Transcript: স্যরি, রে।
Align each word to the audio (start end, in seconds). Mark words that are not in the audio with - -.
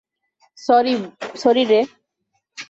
স্যরি, 0.57 0.93
রে। 1.65 1.81